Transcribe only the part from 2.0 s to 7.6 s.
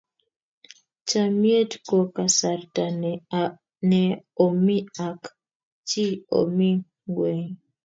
kasarta ne omi ak chi omi nyweng'